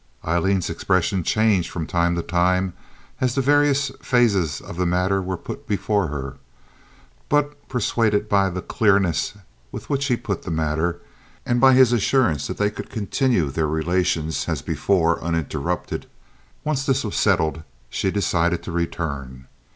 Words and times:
Aileen's 0.25 0.67
expression 0.67 1.21
changed 1.21 1.69
from 1.69 1.85
time 1.85 2.15
to 2.15 2.23
time 2.23 2.73
as 3.19 3.35
the 3.35 3.41
various 3.41 3.91
phases 4.01 4.59
of 4.59 4.75
the 4.77 4.85
matter 4.87 5.21
were 5.21 5.37
put 5.37 5.67
before 5.67 6.07
her; 6.07 6.37
but, 7.29 7.67
persuaded 7.69 8.27
by 8.27 8.49
the 8.49 8.63
clearness 8.63 9.35
with 9.71 9.91
which 9.91 10.05
he 10.07 10.17
put 10.17 10.41
the 10.41 10.49
matter, 10.49 10.99
and 11.45 11.61
by 11.61 11.73
his 11.73 11.93
assurance 11.93 12.47
that 12.47 12.57
they 12.57 12.71
could 12.71 12.89
continue 12.89 13.51
their 13.51 13.67
relations 13.67 14.49
as 14.49 14.63
before 14.63 15.21
uninterrupted, 15.23 16.07
once 16.63 16.83
this 16.83 17.03
was 17.03 17.15
settled, 17.15 17.61
she 17.87 18.09
decided 18.09 18.63
to 18.63 18.71
return. 18.71 19.45